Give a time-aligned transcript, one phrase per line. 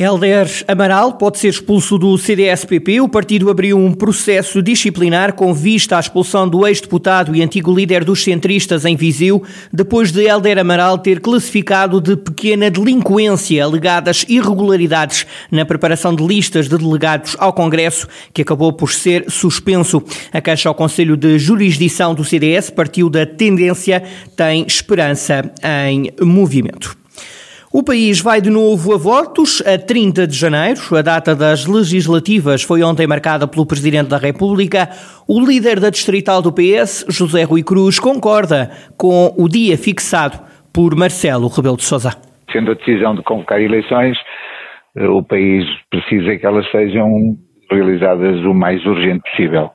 [0.00, 3.02] Helder Amaral pode ser expulso do CDS-PP.
[3.02, 8.02] O partido abriu um processo disciplinar com vista à expulsão do ex-deputado e antigo líder
[8.02, 15.26] dos centristas em Viseu, depois de Helder Amaral ter classificado de pequena delinquência alegadas irregularidades
[15.50, 20.02] na preparação de listas de delegados ao Congresso, que acabou por ser suspenso.
[20.32, 24.02] A Caixa ao Conselho de Jurisdição do CDS partiu da tendência
[24.34, 26.99] tem esperança em movimento.
[27.72, 30.80] O país vai de novo a votos a 30 de janeiro.
[30.90, 34.88] A data das legislativas foi ontem marcada pelo Presidente da República.
[35.28, 40.36] O líder da distrital do PS, José Rui Cruz, concorda com o dia fixado
[40.74, 42.10] por Marcelo Rebelo de Sousa.
[42.50, 44.18] Sendo a decisão de convocar eleições,
[44.96, 47.36] eh, o país precisa que elas sejam
[47.70, 49.70] realizadas o mais urgente possível.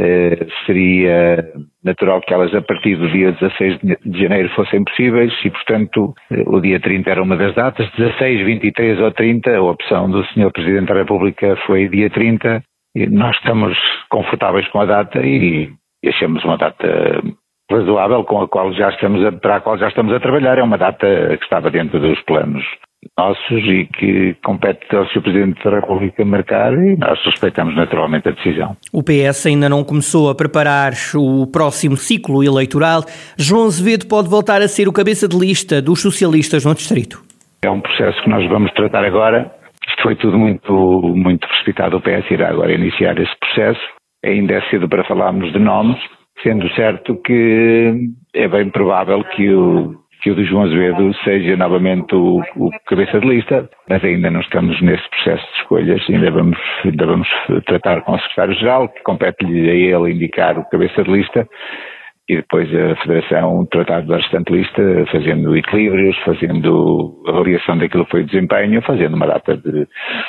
[0.00, 1.44] Eh, seria
[1.84, 6.44] natural que elas a partir do dia 16 de janeiro fossem possíveis e, portanto, eh,
[6.46, 10.50] o dia 30 era uma das datas, 16, 23 ou 30, a opção do Sr.
[10.50, 12.62] Presidente da República foi dia 30
[12.96, 13.76] e nós estamos
[14.08, 15.70] confortáveis com a data e
[16.06, 17.22] achamos uma data
[17.70, 20.58] razoável com a qual já estamos a, para a qual já estamos a trabalhar.
[20.58, 21.06] É uma data
[21.36, 22.64] que estava dentro dos planos
[23.18, 25.22] nossos e que compete ao Sr.
[25.22, 28.76] Presidente da República marcar e nós respeitamos naturalmente a decisão.
[28.92, 33.02] O PS ainda não começou a preparar o próximo ciclo eleitoral.
[33.36, 37.22] João Azevedo pode voltar a ser o cabeça de lista dos socialistas no Distrito.
[37.64, 39.50] É um processo que nós vamos tratar agora.
[39.88, 40.72] Isto foi tudo muito,
[41.14, 41.96] muito precipitado.
[41.96, 43.80] O PS irá agora iniciar esse processo.
[44.24, 45.98] Ainda é cedo para falarmos de nomes,
[46.42, 52.14] sendo certo que é bem provável que o que o do João Azevedo seja novamente
[52.14, 56.58] o, o, cabeça de lista, mas ainda não estamos nesse processo de escolhas, ainda vamos,
[56.84, 57.28] ainda vamos
[57.66, 61.46] tratar com o secretário-geral, que compete-lhe a ele indicar o cabeça de lista,
[62.28, 68.22] e depois a Federação tratar da restante lista, fazendo equilíbrios, fazendo avaliação daquilo que foi
[68.22, 69.86] o desempenho, fazendo uma data de,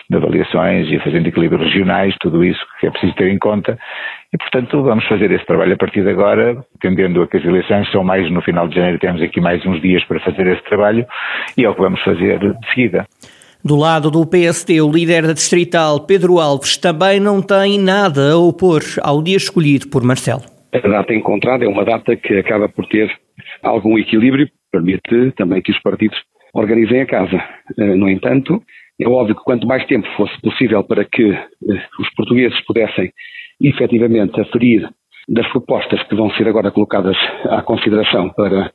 [0.10, 3.78] de, avaliações e fazendo equilíbrios regionais, tudo isso que é preciso ter em conta.
[4.34, 7.90] E, portanto, vamos fazer esse trabalho a partir de agora, entendendo a que as eleições
[7.92, 11.06] são mais no final de janeiro, temos aqui mais uns dias para fazer esse trabalho
[11.56, 13.06] e é o que vamos fazer de seguida.
[13.64, 18.38] Do lado do PST, o líder da distrital, Pedro Alves, também não tem nada a
[18.38, 20.53] opor ao dia escolhido por Marcelo.
[20.74, 23.12] A data encontrada é uma data que acaba por ter
[23.62, 26.18] algum equilíbrio, permite também que os partidos
[26.52, 27.44] organizem a casa.
[27.78, 28.60] Eh, no entanto,
[29.00, 33.12] é óbvio que quanto mais tempo fosse possível para que eh, os portugueses pudessem
[33.62, 34.90] efetivamente aferir
[35.30, 38.72] das propostas que vão ser agora colocadas à consideração para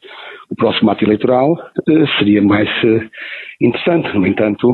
[0.50, 1.52] o próximo ato eleitoral,
[1.88, 2.68] eh, seria mais
[3.60, 4.16] interessante.
[4.16, 4.72] No entanto,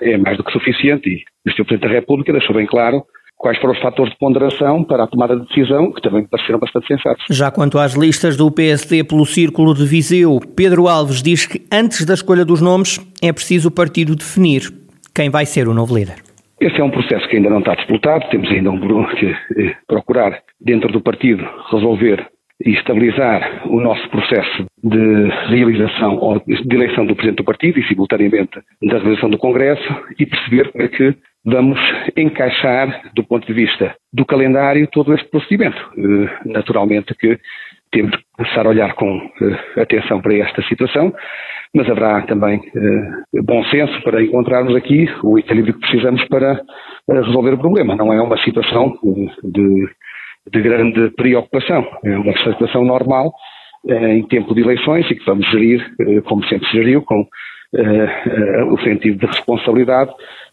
[0.00, 1.64] é mais do que suficiente e o Sr.
[1.64, 3.02] Presidente da República deixou bem claro
[3.38, 6.58] quais foram os fatores de ponderação para a tomada de decisão, que também me pareceram
[6.58, 7.24] bastante sensatos.
[7.30, 12.04] Já quanto às listas do PSD pelo Círculo de Viseu, Pedro Alves diz que antes
[12.04, 14.62] da escolha dos nomes é preciso o partido definir
[15.14, 16.16] quem vai ser o novo líder.
[16.60, 20.42] Esse é um processo que ainda não está disputado, temos ainda um que eh, procurar,
[20.60, 22.26] dentro do partido, resolver
[22.64, 27.86] e estabilizar o nosso processo de realização ou de eleição do Presidente do Partido e,
[27.86, 29.88] simultaneamente, da realização do Congresso
[30.18, 31.78] e perceber como é que vamos
[32.16, 35.78] encaixar, do ponto de vista do calendário, todo este procedimento.
[35.96, 37.38] Eh, naturalmente que
[37.90, 41.12] temos que começar a olhar com eh, atenção para esta situação,
[41.74, 46.60] mas haverá também eh, bom senso para encontrarmos aqui o equilíbrio que precisamos para
[47.08, 47.96] resolver o problema.
[47.96, 48.94] Não é uma situação
[49.42, 49.88] de,
[50.52, 53.32] de grande preocupação, é uma situação normal
[53.88, 55.82] em tempo de eleições e que vamos gerir,
[56.24, 57.24] como sempre se geriu, com
[58.72, 60.10] o sentido de responsabilidade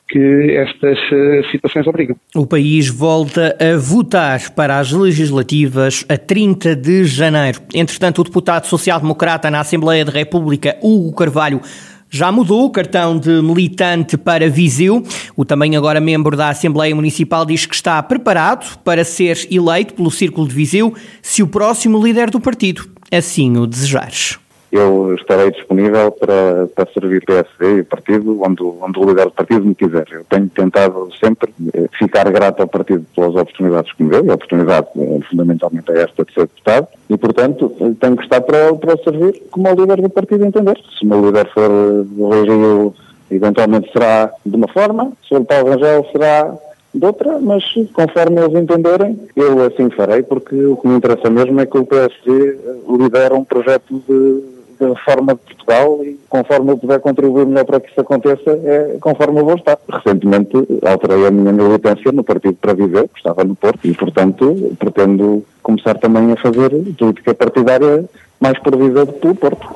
[0.07, 2.15] que estas uh, situações obrigam.
[2.35, 7.61] O país volta a votar para as legislativas a 30 de janeiro.
[7.73, 11.61] Entretanto, o deputado social-democrata na Assembleia da República, Hugo Carvalho,
[12.09, 15.03] já mudou o cartão de militante para Viseu.
[15.35, 20.11] O também agora membro da Assembleia Municipal diz que está preparado para ser eleito pelo
[20.11, 24.39] Círculo de Viseu se o próximo líder do partido assim o desejares
[24.77, 29.65] eu estarei disponível para, para servir PSD e partido onde, onde o líder do partido
[29.65, 30.05] me quiser.
[30.11, 34.29] Eu tenho tentado sempre eh, ficar grato ao partido pelas oportunidades que me deu, e
[34.29, 37.69] a oportunidade eh, fundamentalmente é esta de ser deputado, e portanto
[37.99, 40.77] tenho que estar para, para servir como o líder do partido entender.
[40.97, 42.93] Se o meu líder for do Rio,
[43.31, 46.55] eventualmente será de uma forma, se for Paulo Rangel será
[46.93, 47.63] de outra, mas
[47.93, 51.85] conforme eles entenderem, eu assim farei, porque o que me interessa mesmo é que o
[51.85, 52.57] PSD
[52.87, 57.79] lidera um projeto de da reforma de Portugal e conforme eu puder contribuir melhor para
[57.79, 59.77] que isso aconteça, é conforme eu vou estar.
[59.89, 64.75] Recentemente alterei a minha militância no Partido para Viver, que estava no Porto, e portanto
[64.79, 68.05] pretendo começar também a fazer política partidária
[68.39, 69.67] mais por Viseu do que Porto.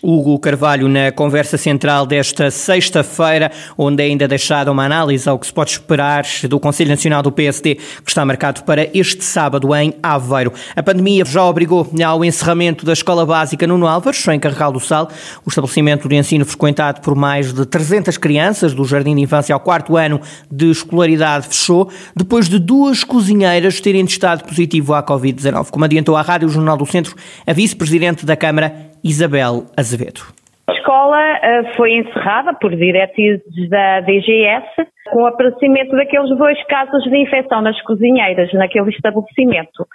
[0.00, 5.46] Hugo Carvalho na conversa central desta sexta-feira, onde é ainda deixada uma análise ao que
[5.46, 9.92] se pode esperar do Conselho Nacional do PSD, que está marcado para este sábado em
[10.00, 10.52] Aveiro.
[10.76, 15.10] A pandemia já obrigou ao encerramento da Escola Básica Nuno Álvares, em Carregal do Sal,
[15.44, 19.60] o estabelecimento de ensino frequentado por mais de 300 crianças do Jardim de Infância ao
[19.60, 25.70] quarto ano de escolaridade fechou, depois de duas cozinheiras terem testado positivo à Covid-19.
[25.70, 30.20] Como adiantou à Rádio Jornal do Centro, a vice-presidente da Câmara, Isabel Azevedo.
[30.68, 34.66] A escola uh, foi encerrada por diretrizes da DGS
[35.10, 39.86] com o aparecimento daqueles dois casos de infecção nas cozinheiras naquele estabelecimento.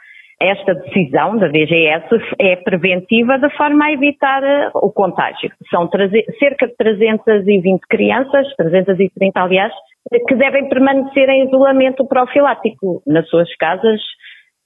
[0.41, 2.07] Esta decisão da DGS
[2.39, 5.51] é preventiva de forma a evitar uh, o contágio.
[5.69, 5.89] São
[6.39, 9.71] cerca de 320 crianças, 330 aliás,
[10.27, 14.01] que devem permanecer em isolamento profilático nas suas casas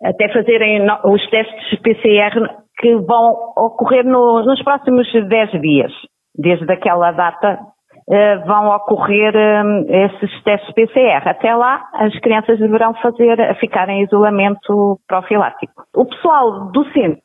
[0.03, 5.91] até fazerem os testes PCR que vão ocorrer no, nos próximos 10 dias.
[6.37, 7.59] Desde aquela data
[8.07, 11.27] uh, vão ocorrer um, esses testes PCR.
[11.27, 15.83] Até lá, as crianças deverão fazer, ficar em isolamento profilático.
[15.95, 17.21] O pessoal docente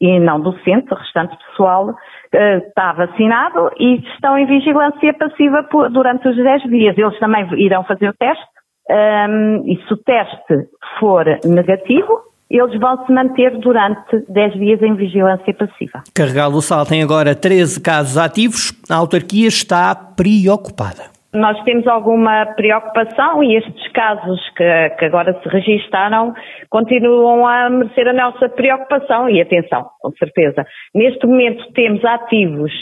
[0.00, 5.90] e não docente, o restante pessoal, uh, está vacinado e estão em vigilância passiva por,
[5.90, 6.98] durante os 10 dias.
[6.98, 8.44] Eles também irão fazer o teste.
[8.90, 12.19] Um, e se o teste for negativo,
[12.50, 16.02] eles vão se manter durante 10 dias em vigilância passiva.
[16.12, 18.72] Carregal do Sal tem agora 13 casos ativos.
[18.88, 21.19] A autarquia está preocupada.
[21.32, 26.34] Nós temos alguma preocupação e estes casos que, que, agora se registaram
[26.68, 30.66] continuam a merecer a nossa preocupação e atenção, com certeza.
[30.92, 32.72] Neste momento temos ativos,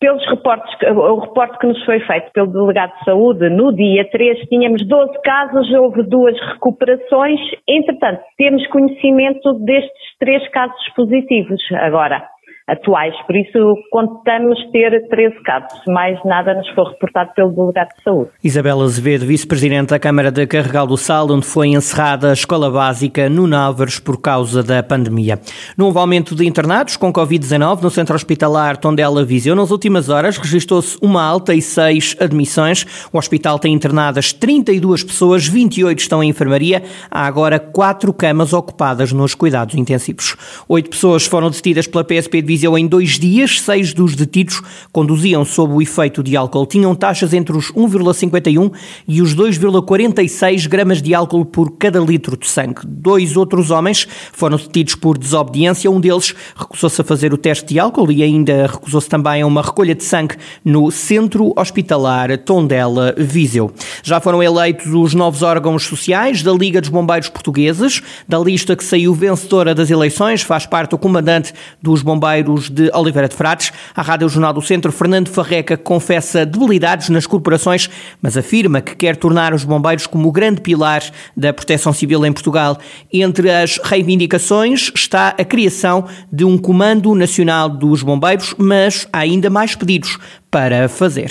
[0.00, 4.48] pelos reportes, o reporte que nos foi feito pelo Delegado de Saúde, no dia 3
[4.48, 7.38] tínhamos 12 casos, houve duas recuperações,
[7.68, 12.26] entretanto temos conhecimento destes três casos positivos agora
[12.70, 13.14] atuais.
[13.26, 15.80] Por isso, contamos ter 13 casos.
[15.88, 18.30] Mais nada nos foi reportado pelo Delegado de Saúde.
[18.42, 23.28] Isabela Azevedo, Vice-Presidente da Câmara de Carregal do Sal, onde foi encerrada a Escola Básica
[23.28, 25.40] no Návares por causa da pandemia.
[25.76, 30.38] No novo aumento de internados com Covid-19 no Centro Hospitalar Tondela Viseu, nas últimas horas
[30.38, 33.08] registrou-se uma alta e seis admissões.
[33.12, 36.84] O hospital tem internadas 32 pessoas, 28 estão em enfermaria.
[37.10, 40.36] Há agora quatro camas ocupadas nos cuidados intensivos.
[40.68, 44.60] Oito pessoas foram detidas pela PSP de Viseu Em dois dias, seis dos detidos
[44.92, 46.66] conduziam sob o efeito de álcool.
[46.66, 48.72] Tinham taxas entre os 1,51
[49.06, 52.80] e os 2,46 gramas de álcool por cada litro de sangue.
[52.86, 55.90] Dois outros homens foram detidos por desobediência.
[55.90, 59.62] Um deles recusou-se a fazer o teste de álcool e ainda recusou-se também a uma
[59.62, 63.72] recolha de sangue no Centro Hospitalar Tondela Viseu.
[64.02, 68.02] Já foram eleitos os novos órgãos sociais da Liga dos Bombeiros Portugueses.
[68.28, 71.52] Da lista que saiu vencedora das eleições faz parte o comandante
[71.82, 73.72] dos Bombeiros de Oliveira de Frades.
[73.94, 77.88] A Rádio Jornal do Centro, Fernando Farreca confessa debilidades nas corporações,
[78.20, 81.02] mas afirma que quer tornar os bombeiros como o grande pilar
[81.36, 82.78] da proteção civil em Portugal.
[83.12, 89.48] Entre as reivindicações está a criação de um Comando Nacional dos Bombeiros, mas há ainda
[89.48, 90.18] mais pedidos
[90.50, 91.30] para fazer.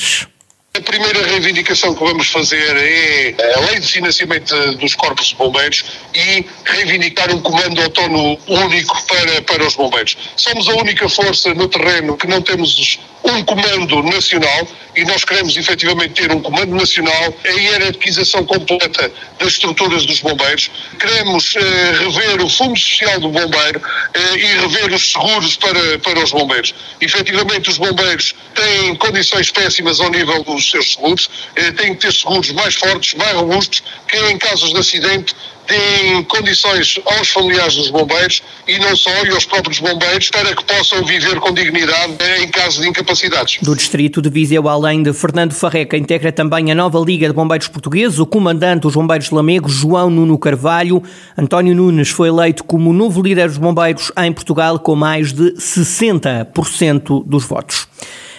[0.76, 5.84] A primeira reivindicação que vamos fazer é a lei de financiamento dos corpos de bombeiros
[6.14, 10.16] e reivindicar um comando autónomo único para, para os bombeiros.
[10.38, 14.68] Somos a única força no terreno que não temos um comando nacional
[15.00, 20.70] e nós queremos efetivamente ter um comando nacional, a hierarquização completa das estruturas dos bombeiros.
[21.00, 23.82] Queremos eh, rever o Fundo Social do Bombeiro
[24.14, 26.76] eh, e rever os seguros para, para os bombeiros.
[27.00, 32.14] Efetivamente, os bombeiros têm condições péssimas ao nível dos seus seguros, eh, têm que ter
[32.14, 35.34] seguros mais fortes, mais robustos, que em casos de acidente
[35.70, 40.64] deem condições aos familiares dos bombeiros e não só, e aos próprios bombeiros, para que
[40.66, 43.60] possam viver com dignidade eh, em caso de incapacidades.
[43.62, 47.68] Do distrito de Viseu, além de Fernando Farreca, integra também a nova Liga de Bombeiros
[47.68, 51.04] Portugueses, o comandante dos Bombeiros de Lamego, João Nuno Carvalho.
[51.38, 57.24] António Nunes foi eleito como novo líder dos bombeiros em Portugal com mais de 60%
[57.26, 57.88] dos votos.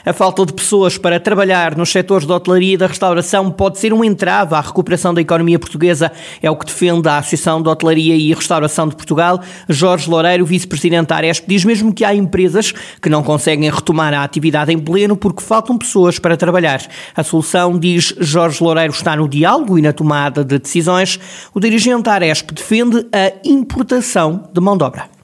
[0.05, 3.93] A falta de pessoas para trabalhar nos setores da hotelaria e da restauração pode ser
[3.93, 6.11] um entrave à recuperação da economia portuguesa,
[6.43, 9.41] é o que defende a Associação de Hotelaria e Restauração de Portugal.
[9.69, 14.25] Jorge Loureiro, vice-presidente da Aresp, diz mesmo que há empresas que não conseguem retomar a
[14.25, 16.81] atividade em pleno porque faltam pessoas para trabalhar.
[17.15, 21.21] A solução, diz Jorge Loureiro, está no diálogo e na tomada de decisões.
[21.53, 25.20] O dirigente da Aresp defende a importação de mão de obra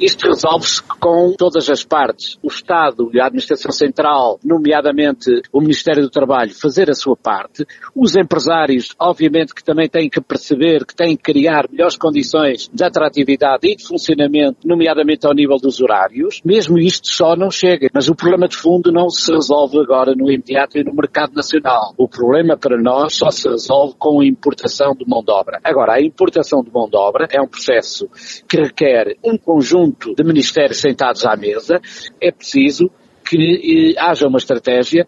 [0.00, 6.04] Isto resolve-se com todas as partes, o Estado e a Administração Central, nomeadamente o Ministério
[6.04, 10.94] do Trabalho, fazer a sua parte, os empresários, obviamente que também têm que perceber que
[10.94, 16.40] têm que criar melhores condições de atratividade e de funcionamento, nomeadamente ao nível dos horários,
[16.44, 20.30] mesmo isto só não chega, mas o problema de fundo não se resolve agora no
[20.30, 21.92] imediato e no mercado nacional.
[21.98, 25.58] O problema para nós só se resolve com a importação de mão de obra.
[25.64, 28.08] Agora, a importação de mão de obra é um processo
[28.48, 31.80] que requer um conjunto conjunto de ministérios sentados à mesa,
[32.20, 32.90] é preciso
[33.24, 35.06] que eh, haja uma estratégia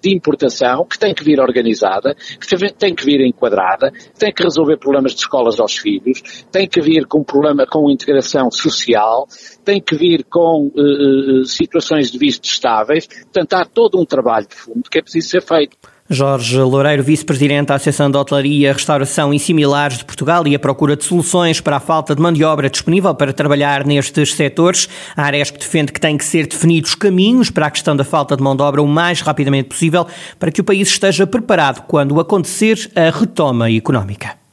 [0.00, 4.78] de importação que tem que vir organizada, que tem que vir enquadrada, tem que resolver
[4.78, 9.26] problemas de escolas aos filhos, tem que vir com problema com integração social,
[9.64, 13.06] tem que vir com uh, situações de visto estáveis.
[13.06, 15.76] Portanto, há todo um trabalho de fundo que é preciso ser feito.
[16.12, 20.94] Jorge Loureiro, vice-presidente da Associação de Hotelaria, Restauração e Similares de Portugal e a procura
[20.94, 24.88] de soluções para a falta de mão de obra disponível para trabalhar nestes setores.
[25.16, 28.42] A Aresp defende que têm que ser definidos caminhos para a questão da falta de
[28.42, 30.06] mão de obra o mais rapidamente possível
[30.38, 34.41] para que o país esteja preparado quando acontecer a retoma económica.